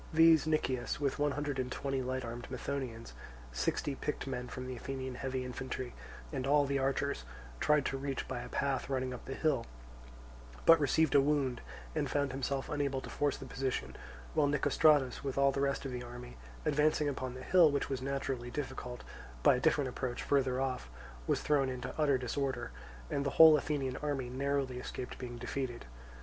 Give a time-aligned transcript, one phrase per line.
[0.11, 3.13] These Nicias, with one hundred and twenty light armed Methonaeans,
[3.51, 5.93] sixty picked men from the Athenian heavy infantry,
[6.33, 7.23] and all the archers,
[7.59, 9.67] tried to reach by a path running up the hill,
[10.65, 11.61] but received a wound
[11.93, 13.95] and found himself unable to force the position;
[14.33, 18.01] while Nicostratus, with all the rest of the army, advancing upon the hill, which was
[18.01, 19.03] naturally difficult,
[19.43, 20.89] by a different approach further off,
[21.27, 22.71] was thrown into utter disorder;
[23.11, 25.85] and the whole Athenian army narrowly escaped being defeated.